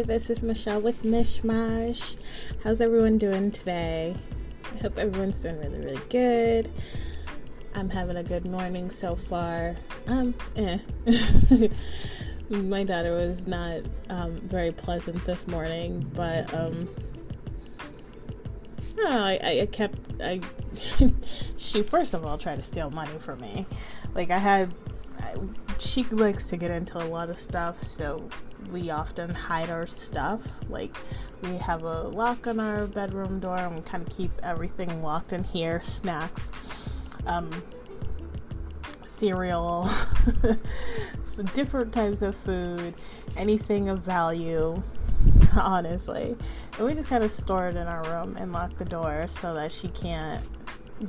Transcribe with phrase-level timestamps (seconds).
[0.00, 2.16] Hi, this is Michelle with Mishmash.
[2.64, 4.16] How's everyone doing today?
[4.74, 6.70] I hope everyone's doing really, really good.
[7.74, 9.76] I'm having a good morning so far.
[10.06, 10.78] Um, eh.
[12.48, 16.88] My daughter was not um, very pleasant this morning, but um,
[18.98, 20.40] I, know, I, I kept I
[21.58, 23.66] she first of all tried to steal money from me.
[24.14, 24.72] Like I had
[25.18, 25.34] I,
[25.76, 28.30] she likes to get into a lot of stuff, so
[28.70, 30.42] we often hide our stuff.
[30.68, 30.96] Like
[31.42, 35.32] we have a lock on our bedroom door and we kind of keep everything locked
[35.32, 36.50] in here, snacks,
[37.26, 37.50] um,
[39.04, 39.88] cereal,
[41.54, 42.94] different types of food,
[43.36, 44.82] anything of value
[45.56, 46.36] honestly.
[46.78, 49.54] And we just kind of store it in our room and lock the door so
[49.54, 50.44] that she can't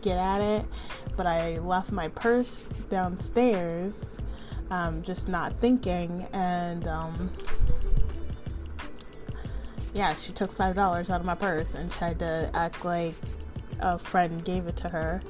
[0.01, 0.65] get at it.
[1.17, 4.17] But I left my purse downstairs,
[4.71, 7.29] um, just not thinking, and um,
[9.93, 13.13] yeah, she took five dollars out of my purse and tried to act like
[13.81, 15.21] a friend gave it to her.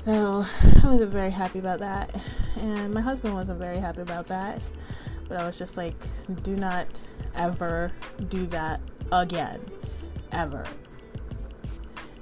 [0.00, 0.44] So
[0.82, 2.14] I wasn't very happy about that,
[2.58, 4.60] and my husband wasn't very happy about that.
[5.28, 5.94] But I was just like,
[6.42, 6.86] do not
[7.36, 7.92] ever
[8.28, 8.80] do that
[9.12, 9.60] again.
[10.32, 10.66] Ever.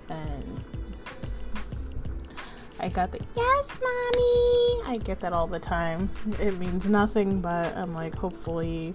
[0.09, 0.61] And
[2.81, 4.66] I got the yes, mommy.
[4.89, 6.09] I get that all the time.
[6.39, 8.95] It means nothing, but I'm like, hopefully,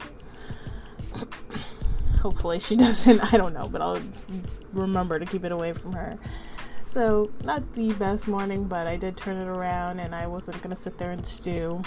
[2.21, 3.33] hopefully she doesn't.
[3.33, 3.99] I don't know, but I'll
[4.71, 6.17] remember to keep it away from her.
[6.87, 10.77] So, not the best morning, but I did turn it around and I wasn't gonna
[10.77, 11.81] sit there and stew.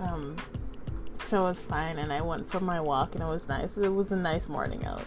[0.00, 0.36] Um,
[1.22, 3.76] so it was fine and I went for my walk and it was nice.
[3.76, 5.04] It was a nice morning out.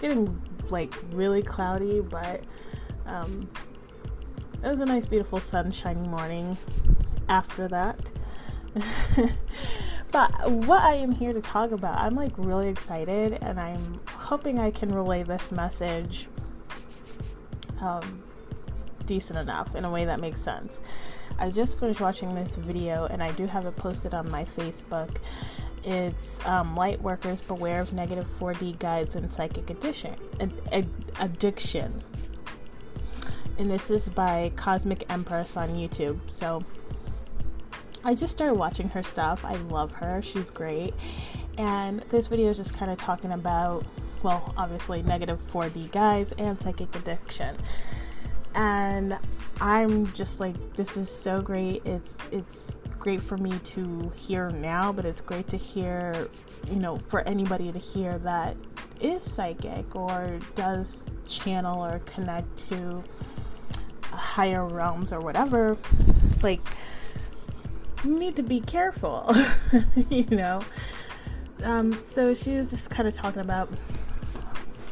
[0.00, 2.42] Getting like really cloudy, but
[3.06, 3.48] um,
[4.62, 6.56] it was a nice, beautiful, sunshiny morning
[7.30, 8.12] after that.
[10.12, 14.58] but what I am here to talk about, I'm like really excited and I'm hoping
[14.58, 16.28] I can relay this message
[17.80, 18.22] um,
[19.06, 20.80] decent enough in a way that makes sense.
[21.38, 25.16] I just finished watching this video and I do have it posted on my Facebook.
[25.84, 30.14] It's um, Light Workers Beware of Negative 4D Guides and Psychic Addiction.
[30.40, 32.04] Ad- ad- addiction.
[33.58, 36.18] And this is by Cosmic Empress on YouTube.
[36.28, 36.62] So
[38.04, 39.44] I just started watching her stuff.
[39.44, 40.22] I love her.
[40.22, 40.94] She's great.
[41.58, 43.84] And this video is just kind of talking about,
[44.22, 47.56] well, obviously, negative 4D guys and psychic addiction.
[48.54, 49.18] And
[49.60, 51.82] I'm just like, this is so great.
[51.84, 56.28] It's it's great for me to hear now, but it's great to hear,
[56.68, 58.56] you know, for anybody to hear that
[59.00, 63.02] is psychic or does channel or connect to
[64.02, 65.76] higher realms or whatever.
[66.42, 66.60] Like,
[68.04, 69.34] you need to be careful,
[70.10, 70.62] you know.
[71.62, 73.68] Um, so she was just kind of talking about.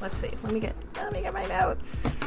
[0.00, 0.30] Let's see.
[0.42, 0.76] Let me get.
[0.96, 2.20] Let me get my notes.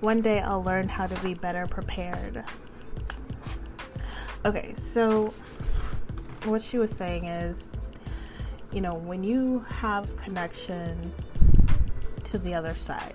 [0.00, 2.44] One day I'll learn how to be better prepared.
[4.46, 5.34] Okay, so
[6.44, 7.70] what she was saying is,
[8.72, 11.12] you know, when you have connection
[12.24, 13.14] to the other side,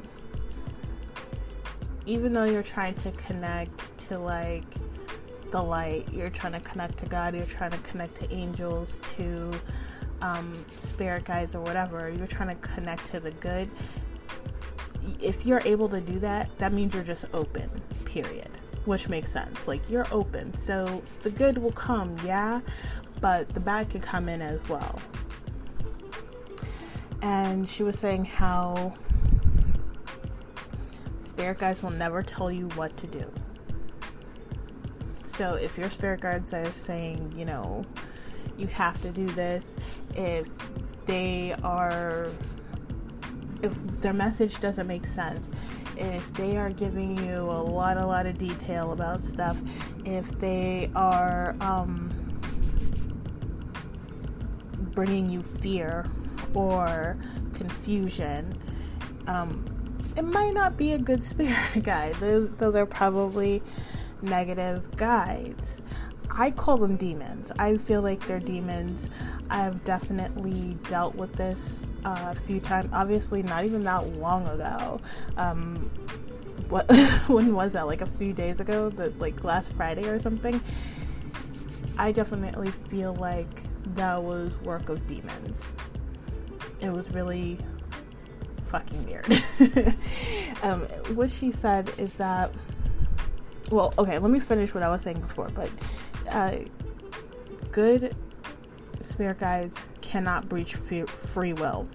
[2.05, 4.65] even though you're trying to connect to like
[5.51, 9.51] the light, you're trying to connect to God, you're trying to connect to angels, to
[10.21, 13.69] um, spirit guides, or whatever, you're trying to connect to the good
[15.21, 17.69] if you're able to do that, that means you're just open,
[18.05, 18.49] period.
[18.85, 19.67] Which makes sense.
[19.67, 20.55] Like you're open.
[20.55, 22.61] So the good will come, yeah,
[23.19, 25.01] but the bad could come in as well.
[27.21, 28.93] And she was saying how
[31.35, 33.29] spirit guides will never tell you what to do.
[35.25, 37.83] So if your spirit guides are saying, you know,
[38.57, 39.75] you have to do this,
[40.15, 40.47] if
[41.05, 42.29] they are
[43.61, 45.51] if their message doesn't make sense,
[45.97, 49.59] if they are giving you a lot, a lot of detail about stuff,
[50.05, 52.39] if they are um,
[54.93, 56.05] bringing you fear
[56.53, 57.17] or
[57.53, 58.57] confusion,
[59.27, 59.74] um,
[60.15, 62.15] it might not be a good spirit guide.
[62.15, 63.61] Those, those are probably
[64.21, 65.81] negative guides.
[66.37, 67.51] I call them demons.
[67.59, 69.09] I feel like they're demons.
[69.49, 72.89] I've definitely dealt with this uh, a few times.
[72.91, 74.99] Obviously, not even that long ago.
[75.37, 75.89] Um,
[76.69, 76.85] what
[77.27, 77.87] when was that?
[77.87, 80.59] Like a few days ago, the like last Friday or something.
[81.97, 83.63] I definitely feel like
[83.95, 85.63] that was work of demons.
[86.81, 87.57] It was really
[88.65, 89.25] fucking weird.
[90.63, 90.81] um,
[91.15, 92.51] what she said is that
[93.71, 95.69] well, okay, let me finish what I was saying before, but
[96.29, 96.57] uh,
[97.71, 98.15] good
[98.99, 101.87] spirit guides cannot breach free will.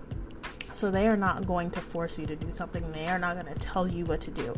[0.73, 2.91] So they are not going to force you to do something.
[2.93, 4.55] They are not going to tell you what to do.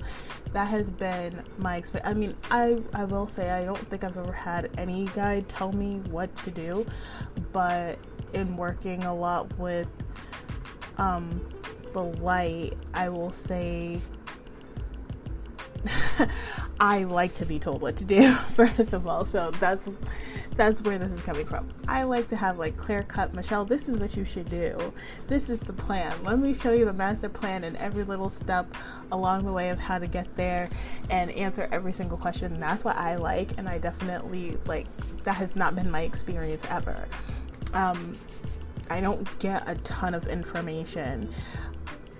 [0.52, 2.08] That has been my experience.
[2.08, 5.72] I mean, I I will say I don't think I've ever had any guide tell
[5.72, 6.86] me what to do,
[7.50, 7.98] but
[8.34, 9.88] in working a lot with
[10.98, 11.40] um
[11.92, 14.00] the light, I will say
[16.80, 19.24] I like to be told what to do first of all.
[19.24, 19.88] So that's
[20.56, 21.68] that's where this is coming from.
[21.88, 24.92] I like to have like clear cut, Michelle, this is what you should do.
[25.28, 26.12] This is the plan.
[26.22, 28.72] Let me show you the master plan and every little step
[29.10, 30.68] along the way of how to get there
[31.10, 32.60] and answer every single question.
[32.60, 34.86] That's what I like and I definitely like
[35.24, 37.08] that has not been my experience ever.
[37.74, 38.16] Um
[38.90, 41.32] I don't get a ton of information.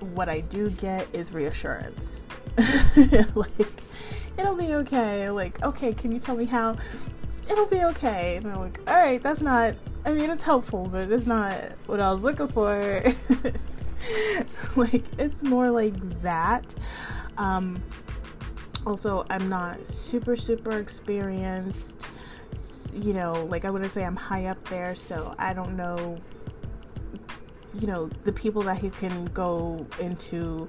[0.02, 2.25] What I do get is reassurance.
[3.34, 3.82] like
[4.38, 5.31] it'll be okay.
[5.31, 6.76] Like, okay, can you tell me how?
[7.50, 8.37] It'll be okay.
[8.37, 9.75] And I'm like, all right, that's not.
[10.04, 11.54] I mean, it's helpful, but it's not
[11.87, 13.02] what I was looking for.
[14.76, 16.75] like, it's more like that.
[17.38, 17.82] Um,
[18.87, 21.96] also, I'm not super, super experienced.
[22.93, 26.19] You know, like I wouldn't say I'm high up there, so I don't know.
[27.79, 30.69] You know, the people that you can go into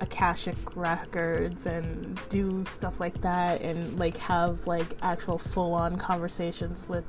[0.00, 7.04] akashic records and do stuff like that and like have like actual full-on conversations with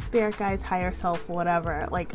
[0.00, 1.86] spirit guides higher self whatever.
[1.92, 2.12] Like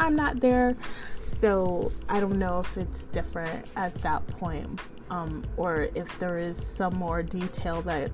[0.00, 0.76] i'm not there
[1.24, 4.80] so i don't know if it's different at that point
[5.10, 8.10] um, or if there is some more detail that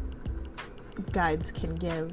[1.13, 2.13] guides can give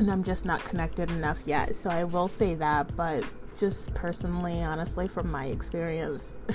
[0.00, 3.24] and i'm just not connected enough yet so i will say that but
[3.56, 6.36] just personally honestly from my experience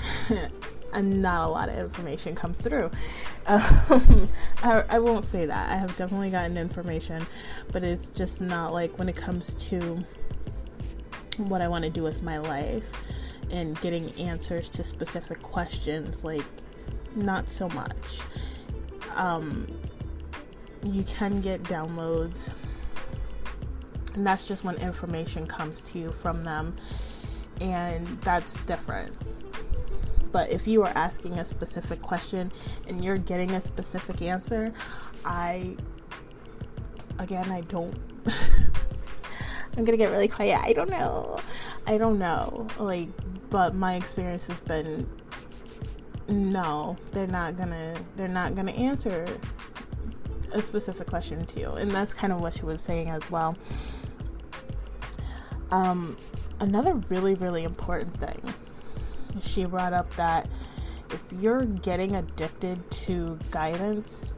[1.02, 2.90] not a lot of information comes through.
[3.48, 4.28] Um,
[4.64, 5.70] I, I won't say that.
[5.70, 7.24] I have definitely gotten information,
[7.70, 10.04] but it's just not like when it comes to
[11.36, 12.90] what I want to do with my life
[13.52, 16.42] and getting answers to specific questions, like,
[17.14, 18.18] not so much.
[19.14, 19.68] Um,
[20.82, 22.52] you can get downloads,
[24.16, 26.74] and that's just when information comes to you from them,
[27.60, 29.16] and that's different
[30.36, 32.52] but if you are asking a specific question
[32.88, 34.70] and you're getting a specific answer,
[35.24, 35.74] I
[37.18, 37.98] again I don't
[39.76, 40.60] I'm gonna get really quiet.
[40.62, 41.38] I don't know.
[41.86, 42.66] I don't know.
[42.78, 43.08] Like,
[43.48, 45.08] but my experience has been
[46.28, 49.26] no, they're not gonna they're not gonna answer
[50.52, 51.70] a specific question to you.
[51.70, 53.56] And that's kind of what she was saying as well.
[55.70, 56.16] Um
[56.60, 58.54] another really, really important thing
[59.42, 60.48] she brought up that
[61.10, 64.34] if you're getting addicted to guidance,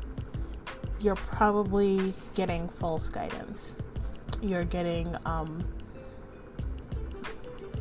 [1.00, 3.74] you're probably getting false guidance.
[4.42, 5.64] You're getting um,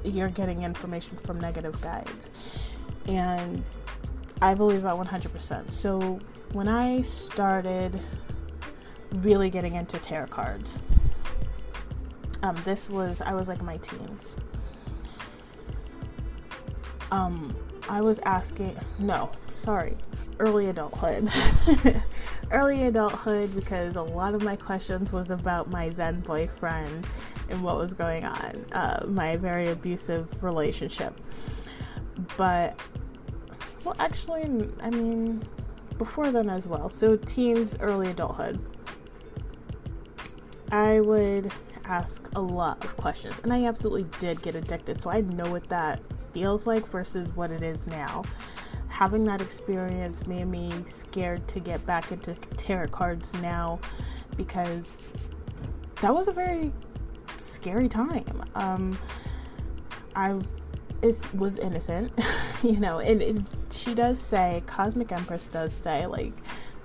[0.04, 2.32] you're getting information from negative guides,
[3.08, 3.64] and
[4.42, 5.72] I believe that 100%.
[5.72, 6.20] So
[6.54, 8.00] when I started
[9.12, 10.80] really getting into tarot cards,
[12.48, 14.36] um, this was I was like my teens
[17.12, 17.56] um,
[17.90, 19.96] I was asking, no, sorry,
[20.40, 21.30] early adulthood.
[22.52, 27.08] early adulthood because a lot of my questions was about my then boyfriend
[27.50, 31.20] and what was going on, uh, my very abusive relationship.
[32.36, 32.80] But,
[33.84, 34.44] well, actually,
[34.82, 35.48] I mean,
[35.98, 36.90] before then as well.
[36.90, 38.64] So, teens, early adulthood.
[40.72, 41.52] I would
[41.88, 45.02] ask a lot of questions, and I absolutely did get addicted.
[45.02, 46.02] So I know what that
[46.34, 48.24] feels like versus what it is now.
[48.90, 53.80] Having that experience made me scared to get back into tarot cards now
[54.36, 55.10] because
[56.02, 56.72] that was a very
[57.40, 58.44] scary time.
[58.56, 58.98] Um,
[60.16, 60.40] I
[61.34, 62.12] was innocent,
[62.64, 66.34] you know, and, and she does say, Cosmic Empress does say, like,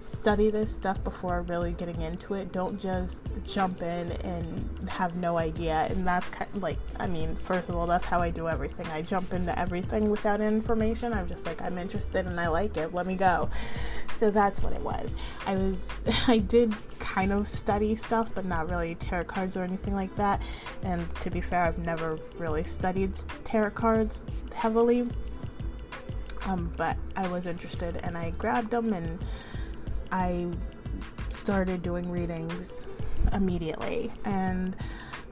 [0.02, 2.52] study this stuff before really getting into it.
[2.52, 5.86] Don't just jump in and have no idea.
[5.90, 8.86] And that's kind of like, I mean, first of all, that's how I do everything.
[8.88, 11.12] I jump into everything without information.
[11.12, 12.92] I'm just like, I'm interested and I like it.
[12.92, 13.48] Let me go.
[14.18, 15.14] So that's what it was.
[15.46, 15.90] I was,
[16.28, 20.42] I did kind of study stuff, but not really tarot cards or anything like that.
[20.82, 25.08] And to be fair, I've never really studied tarot cards heavily.
[26.46, 29.20] Um, but I was interested and I grabbed them and
[30.12, 30.46] I
[31.30, 32.86] started doing readings
[33.32, 34.76] immediately, and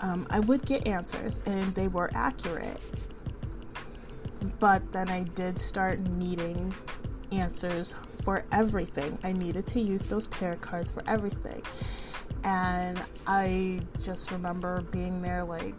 [0.00, 2.80] um, I would get answers, and they were accurate.
[4.58, 6.74] But then I did start needing
[7.30, 7.94] answers
[8.24, 9.18] for everything.
[9.22, 11.62] I needed to use those tarot cards for everything.
[12.42, 15.74] And I just remember being there like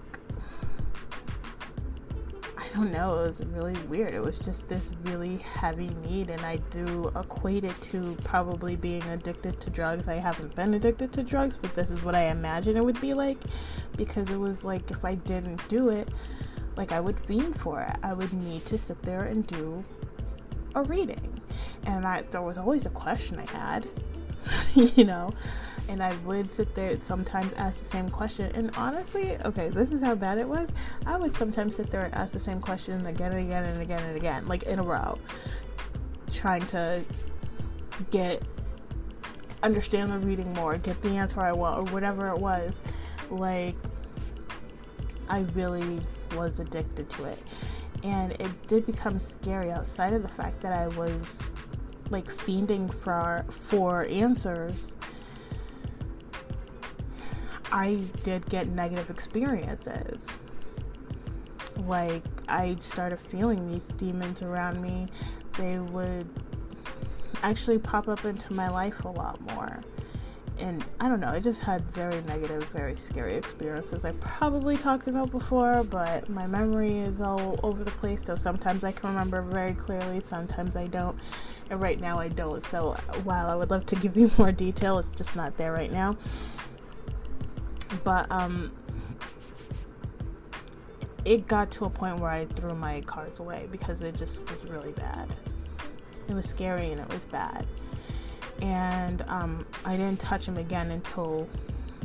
[2.75, 4.13] don't know, it was really weird.
[4.13, 9.04] It was just this really heavy need, and I do equate it to probably being
[9.04, 10.08] addicted to drugs.
[10.08, 13.13] I haven't been addicted to drugs, but this is what I imagine it would be
[13.13, 13.40] like
[13.98, 16.10] because it was like if I didn't do it,
[16.75, 17.96] like I would fiend for it.
[18.04, 19.84] I would need to sit there and do
[20.75, 21.42] a reading.
[21.86, 23.88] And I there was always a question I had,
[24.75, 25.34] you know
[25.88, 28.52] and I would sit there and sometimes ask the same question.
[28.56, 30.70] And honestly, okay, this is how bad it was.
[31.06, 34.04] I would sometimes sit there and ask the same question again and again and again
[34.04, 35.18] and again, like in a row,
[36.30, 37.04] trying to
[38.10, 38.42] get
[39.64, 42.82] understand the reading more, get the answer I want, or whatever it was.
[43.30, 43.76] Like,
[45.30, 46.02] I really
[46.36, 47.40] was addicted to it.
[48.04, 51.54] And it did become scary outside of the fact that I was
[52.10, 54.96] like fiending for for answers
[57.72, 60.28] I did get negative experiences.
[61.86, 65.08] Like, I started feeling these demons around me.
[65.58, 66.28] They would
[67.44, 69.80] actually pop up into my life a lot more.
[70.60, 75.08] And I don't know, I just had very negative, very scary experiences I probably talked
[75.08, 79.42] about before, but my memory is all over the place, so sometimes I can remember
[79.42, 81.18] very clearly, sometimes I don't.
[81.72, 82.62] And right now I don't.
[82.62, 82.92] So
[83.24, 86.16] while I would love to give you more detail, it's just not there right now
[88.03, 88.71] but um
[91.25, 94.65] it got to a point where I threw my cards away because it just was
[94.65, 95.29] really bad.
[96.27, 97.67] It was scary and it was bad.
[98.62, 101.48] And um, I didn't touch them again until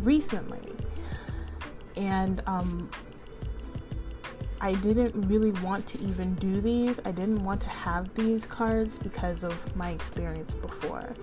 [0.03, 0.73] recently.
[1.97, 2.91] And um,
[4.61, 7.01] I didn't really want to even do these.
[7.05, 11.15] I didn't want to have these cards because of my experience before.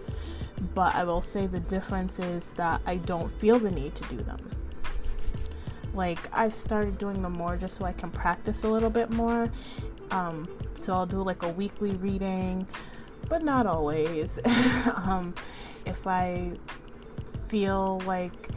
[0.73, 4.17] But I will say the difference is that I don't feel the need to do
[4.17, 4.39] them.
[5.93, 9.51] Like, I've started doing them more just so I can practice a little bit more.
[10.11, 12.67] Um, so I'll do like a weekly reading,
[13.29, 14.39] but not always.
[14.95, 15.35] um,
[15.85, 16.53] if I
[17.47, 18.49] feel like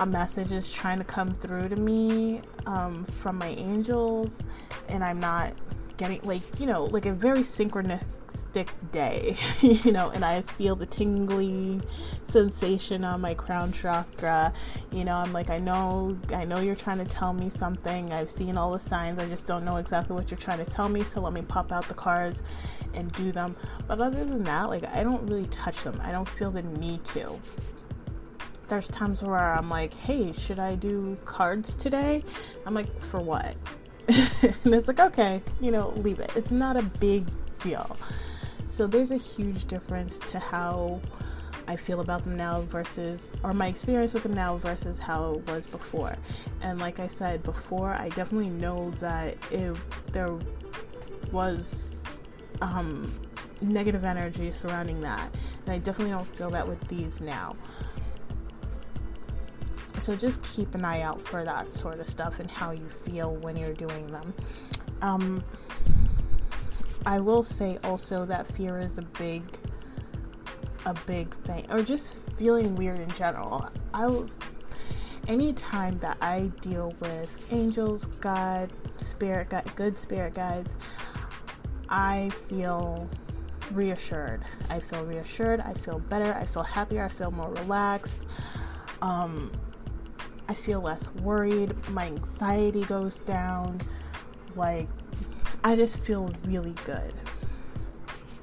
[0.00, 4.42] a message is trying to come through to me um, from my angels
[4.88, 5.52] and I'm not
[5.96, 10.76] getting like you know like a very synchronous stick day, you know, and I feel
[10.76, 11.80] the tingly
[12.28, 14.52] sensation on my crown chakra.
[14.92, 18.12] You know, I'm like, I know, I know you're trying to tell me something.
[18.12, 19.18] I've seen all the signs.
[19.18, 21.04] I just don't know exactly what you're trying to tell me.
[21.04, 22.42] So let me pop out the cards
[22.94, 23.56] and do them.
[23.86, 26.00] But other than that, like, I don't really touch them.
[26.02, 27.38] I don't feel the need to
[28.68, 32.22] there's times where I'm like, hey, should I do cards today?
[32.66, 33.56] I'm like, for what?
[34.08, 36.30] and it's like, okay, you know, leave it.
[36.34, 37.26] It's not a big
[37.60, 37.96] deal.
[38.66, 41.00] So there's a huge difference to how
[41.66, 45.50] I feel about them now versus, or my experience with them now versus how it
[45.50, 46.16] was before.
[46.62, 50.38] And like I said before, I definitely know that if there
[51.30, 52.20] was
[52.62, 53.12] um,
[53.60, 55.34] negative energy surrounding that,
[55.66, 57.54] and I definitely don't feel that with these now.
[59.98, 63.34] So just keep an eye out for that sort of stuff and how you feel
[63.36, 64.32] when you're doing them.
[65.02, 65.44] Um,
[67.06, 69.42] I will say also that fear is a big
[70.86, 73.68] a big thing or just feeling weird in general.
[73.92, 74.24] I
[75.26, 80.76] anytime that I deal with angels, God, spirit good spirit guides,
[81.88, 83.08] I feel
[83.72, 84.42] reassured.
[84.70, 85.60] I feel reassured.
[85.60, 86.34] I feel better.
[86.34, 87.04] I feel happier.
[87.04, 88.26] I feel more relaxed.
[89.02, 89.52] Um,
[90.48, 91.74] I feel less worried.
[91.90, 93.78] My anxiety goes down.
[94.56, 94.88] Like
[95.68, 97.12] I just feel really good.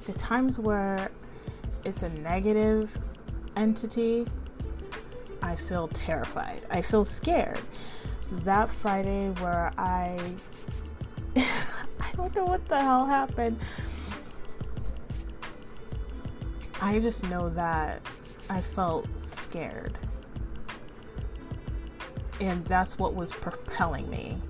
[0.04, 1.10] The times where
[1.84, 2.96] it's a negative
[3.56, 4.28] entity,
[5.42, 6.62] I feel terrified.
[6.70, 7.58] I feel scared.
[8.44, 10.20] That Friday where I
[11.36, 13.58] I don't know what the hell happened.
[16.80, 18.02] I just know that
[18.48, 19.98] I felt scared.
[22.40, 24.40] And that's what was propelling me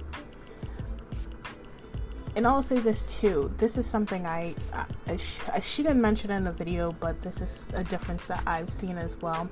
[2.36, 3.52] and I'll say this too.
[3.56, 4.84] This is something I, I,
[5.52, 8.98] I, she didn't mention in the video, but this is a difference that I've seen
[8.98, 9.50] as well,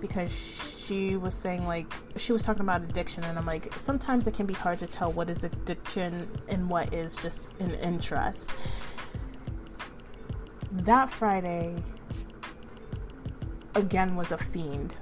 [0.00, 4.34] because she was saying like she was talking about addiction, and I'm like sometimes it
[4.34, 8.52] can be hard to tell what is addiction and what is just an interest.
[10.70, 11.82] That Friday
[13.74, 14.94] again was a fiend,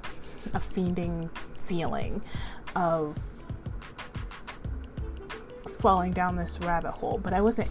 [0.55, 2.23] a fiending feeling
[2.75, 3.19] of
[5.79, 7.71] falling down this rabbit hole, but I wasn't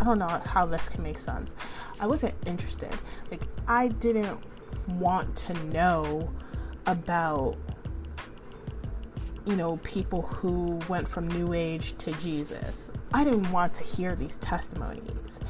[0.00, 1.54] I don't know how this can make sense.
[2.00, 2.92] I wasn't interested.
[3.30, 4.40] Like I didn't
[4.88, 6.30] want to know
[6.86, 7.56] about
[9.44, 12.90] you know, people who went from New Age to Jesus.
[13.12, 15.40] I didn't want to hear these testimonies.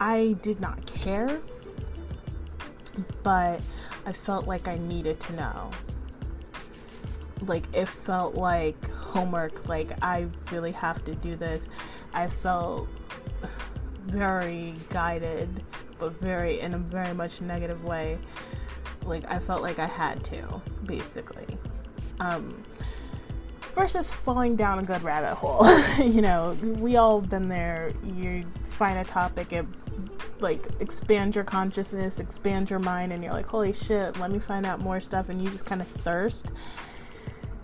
[0.00, 1.40] I did not care,
[3.22, 3.60] but
[4.04, 5.70] I felt like I needed to know.
[7.46, 8.76] Like, it felt like
[9.12, 11.68] homework, like, I really have to do this.
[12.12, 12.88] I felt
[14.06, 15.62] very guided,
[15.98, 18.18] but very, in a very much negative way.
[19.04, 21.58] Like, I felt like I had to, basically.
[22.20, 22.62] Um,
[23.74, 25.66] versus falling down a good rabbit hole.
[25.98, 27.92] you know, we all been there.
[28.04, 29.66] You find a topic, it
[30.40, 34.66] like expand your consciousness, expand your mind, and you're like, holy shit, let me find
[34.66, 36.52] out more stuff, and you just kind of thirst.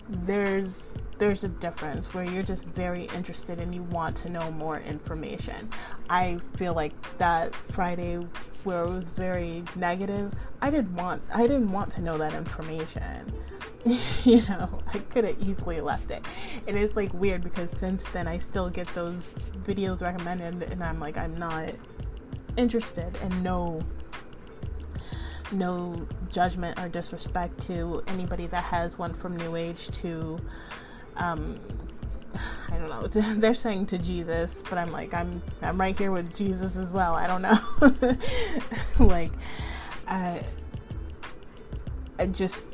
[0.07, 4.79] There's there's a difference where you're just very interested and you want to know more
[4.79, 5.69] information.
[6.09, 8.15] I feel like that Friday
[8.63, 13.33] where it was very negative, I didn't want I didn't want to know that information.
[14.23, 16.25] you know, I could have easily left it.
[16.67, 19.27] And it's like weird because since then I still get those
[19.63, 21.71] videos recommended and I'm like I'm not
[22.57, 23.83] interested and no
[25.51, 30.39] no judgment or disrespect to anybody that has went from new age to
[31.19, 31.59] um
[32.71, 33.07] I don't know.
[33.35, 37.15] They're saying to Jesus, but I'm like I'm I'm right here with Jesus as well.
[37.15, 38.15] I don't know.
[39.05, 39.31] like
[40.07, 40.41] I
[42.17, 42.69] I just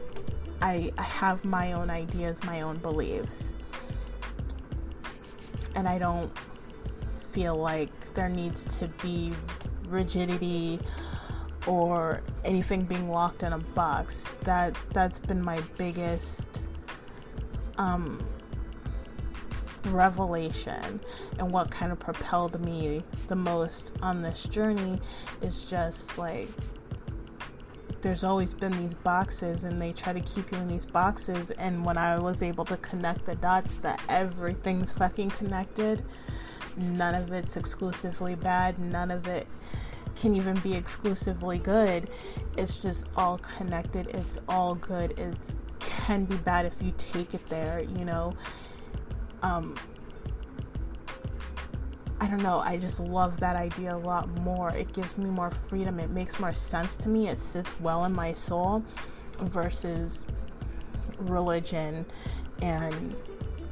[0.62, 3.54] I, I have my own ideas, my own beliefs.
[5.76, 6.32] And I don't
[7.14, 9.34] feel like there needs to be
[9.88, 10.80] rigidity
[11.68, 14.30] or anything being locked in a box.
[14.42, 16.48] That that's been my biggest
[17.78, 18.26] um,
[19.88, 21.00] revelation.
[21.40, 25.00] And what kind of propelled me the most on this journey
[25.42, 26.48] is just like
[28.02, 31.52] there's always been these boxes and they try to keep you in these boxes.
[31.52, 36.04] And when I was able to connect the dots that everything's fucking connected
[36.78, 39.48] none of it's exclusively bad none of it
[40.16, 42.10] can even be exclusively good.
[42.58, 44.08] It's just all connected.
[44.16, 45.20] It's all good.
[45.20, 45.36] It
[45.80, 48.34] can be bad if you take it there you know
[49.46, 49.76] um
[52.20, 54.72] I don't know, I just love that idea a lot more.
[54.72, 58.14] It gives me more freedom, it makes more sense to me, it sits well in
[58.14, 58.84] my soul
[59.42, 60.26] versus
[61.20, 62.06] religion
[62.62, 63.16] and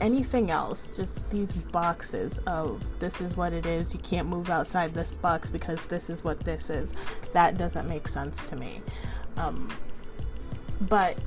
[0.02, 0.96] anything else.
[0.96, 5.50] Just these boxes of this is what it is, you can't move outside this box
[5.50, 6.94] because this is what this is.
[7.32, 8.82] That doesn't make sense to me.
[9.38, 9.70] Um,
[10.82, 11.18] but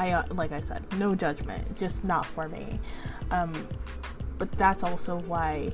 [0.00, 2.80] I, uh, like I said, no judgment, just not for me.
[3.30, 3.68] Um,
[4.38, 5.72] but that's also why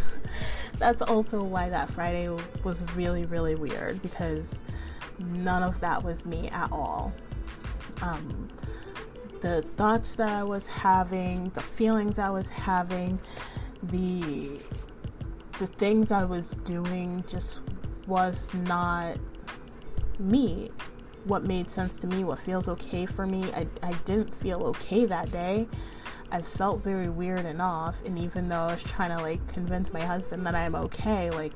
[0.78, 2.28] that's also why that Friday
[2.62, 4.60] was really really weird because
[5.18, 7.12] none of that was me at all.
[8.00, 8.48] Um,
[9.40, 13.18] the thoughts that I was having, the feelings I was having,
[13.82, 14.60] the
[15.58, 17.60] the things I was doing just
[18.06, 19.16] was not
[20.20, 20.70] me.
[21.24, 23.50] What made sense to me, what feels okay for me.
[23.52, 25.68] I, I didn't feel okay that day.
[26.30, 28.02] I felt very weird and off.
[28.04, 31.52] And even though I was trying to like convince my husband that I'm okay, like,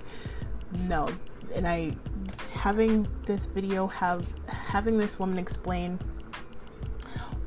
[0.89, 1.09] no.
[1.55, 1.97] And I,
[2.53, 5.99] having this video have, having this woman explain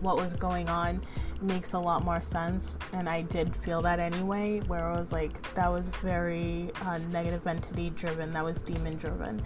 [0.01, 1.01] what was going on
[1.41, 2.77] makes a lot more sense.
[2.93, 7.45] And I did feel that anyway, where I was like, that was very uh, negative
[7.47, 9.41] entity driven, that was demon driven.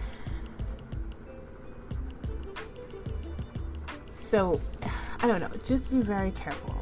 [4.30, 4.60] So,
[5.20, 6.80] I don't know, just be very careful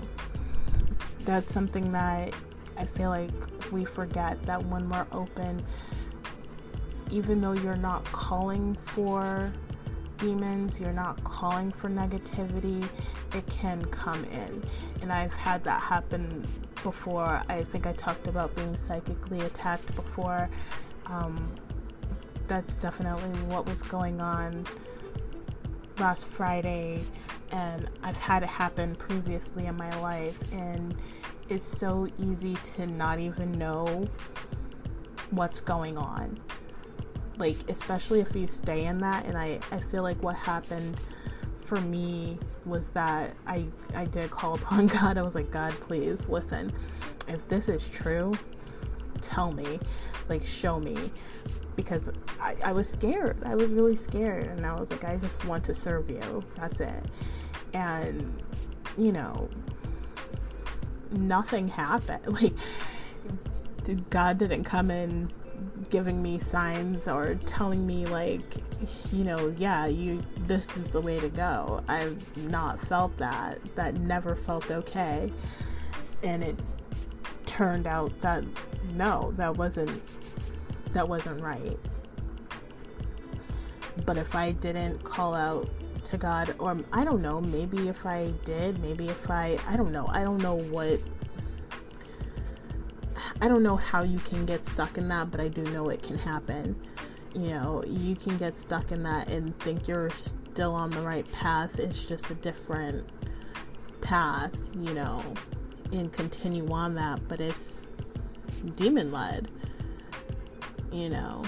[1.28, 2.32] that's something that
[2.78, 3.30] I feel like
[3.70, 5.62] we forget that when we're open,
[7.11, 9.52] even though you're not calling for
[10.16, 12.88] demons, you're not calling for negativity,
[13.34, 14.64] it can come in.
[15.02, 16.46] And I've had that happen
[16.82, 17.42] before.
[17.50, 20.48] I think I talked about being psychically attacked before.
[21.04, 21.54] Um,
[22.46, 24.66] that's definitely what was going on
[26.00, 27.00] last Friday
[27.50, 30.94] and I've had it happen previously in my life, and
[31.48, 34.06] it's so easy to not even know
[35.30, 36.38] what's going on.
[37.38, 41.00] Like, especially if you stay in that, and I, I feel like what happened
[41.58, 45.16] for me was that I, I did call upon God.
[45.16, 46.72] I was like, God, please listen.
[47.28, 48.34] If this is true,
[49.20, 49.78] tell me,
[50.28, 50.96] like, show me
[51.79, 52.11] because
[52.41, 53.41] I, I, was scared.
[53.45, 54.49] I was really scared.
[54.49, 56.43] And I was like, I just want to serve you.
[56.57, 57.05] That's it.
[57.73, 58.43] And,
[58.99, 59.49] you know,
[61.12, 62.27] nothing happened.
[62.43, 62.55] Like,
[64.11, 65.31] God didn't come in
[65.88, 68.43] giving me signs or telling me like
[69.11, 73.95] you know yeah you this is the way to go i've not felt that that
[73.95, 75.33] never felt okay
[76.23, 76.57] and it
[77.47, 78.45] turned out that
[78.95, 80.03] no that wasn't
[80.92, 81.79] that wasn't right
[84.07, 85.68] but if i didn't call out
[86.05, 89.92] to god or i don't know maybe if i did maybe if i i don't
[89.92, 91.01] know i don't know what
[93.40, 96.03] I don't know how you can get stuck in that, but I do know it
[96.03, 96.74] can happen.
[97.35, 101.31] You know, you can get stuck in that and think you're still on the right
[101.31, 101.79] path.
[101.79, 103.09] It's just a different
[104.01, 105.22] path, you know,
[105.92, 107.88] and continue on that, but it's
[108.74, 109.51] demon led,
[110.92, 111.42] you know.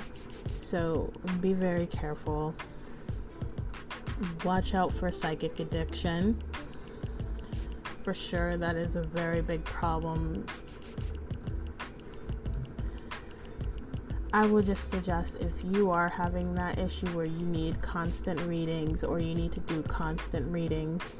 [0.53, 2.55] So be very careful.
[4.45, 6.41] Watch out for psychic addiction.
[8.03, 10.47] For sure, that is a very big problem
[14.33, 19.03] I would just suggest if you are having that issue where you need constant readings
[19.03, 21.19] or you need to do constant readings,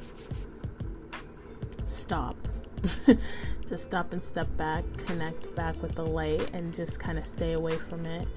[1.87, 2.37] stop.
[3.67, 7.53] just stop and step back, connect back with the light, and just kind of stay
[7.53, 8.27] away from it.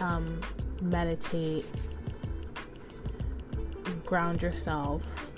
[0.00, 0.40] Um,
[0.80, 1.64] meditate,
[4.04, 5.30] ground yourself,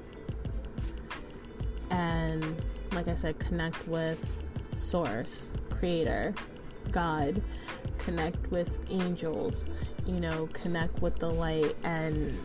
[1.91, 4.19] and like I said, connect with
[4.77, 6.35] Source, Creator,
[6.91, 7.43] God,
[7.99, 9.69] connect with angels,
[10.07, 12.37] you know, connect with the light and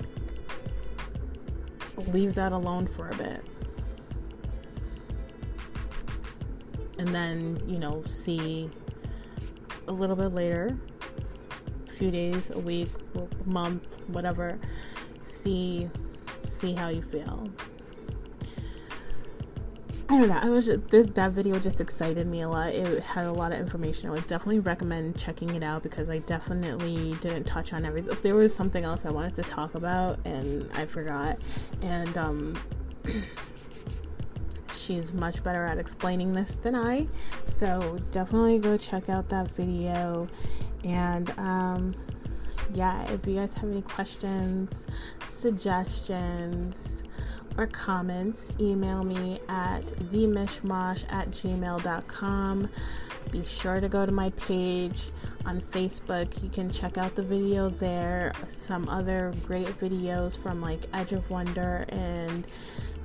[2.08, 3.44] leave that alone for a bit.
[7.00, 8.70] And then, you know, see
[9.88, 10.78] a little bit later,
[11.88, 14.60] a few days, a week, a month, whatever,
[15.24, 15.90] see
[16.44, 17.50] see how you feel.
[20.12, 20.40] I don't know.
[20.42, 22.74] I was just, this, that video just excited me a lot.
[22.74, 24.10] It had a lot of information.
[24.10, 28.18] I would definitely recommend checking it out because I definitely didn't touch on everything.
[28.24, 31.38] There was something else I wanted to talk about and I forgot.
[31.84, 32.60] And um,
[34.90, 37.06] she's much better at explaining this than I.
[37.46, 40.28] So definitely go check out that video.
[40.84, 41.96] And um,
[42.74, 44.88] yeah, if you guys have any questions,
[45.30, 47.04] suggestions
[47.56, 52.70] or comments, email me at themishmash at gmail.com.
[53.32, 55.10] Be sure to go to my page
[55.46, 56.42] on Facebook.
[56.42, 58.34] You can check out the video there.
[58.50, 62.48] Some other great videos from like Edge of Wonder and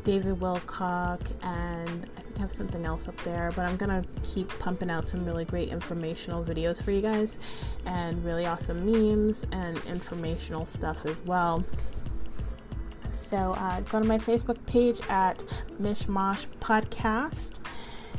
[0.05, 3.53] David Wilcock, and I think I have something else up there.
[3.57, 7.39] But I'm gonna keep pumping out some really great informational videos for you guys,
[7.87, 11.65] and really awesome memes and informational stuff as well.
[13.11, 15.39] So uh, go to my Facebook page at
[15.81, 17.61] Mishmash Podcast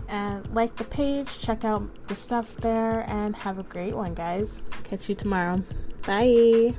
[0.08, 4.62] and like the page, check out the stuff there, and have a great one, guys.
[4.84, 5.64] Catch you tomorrow.
[6.06, 6.76] Bye.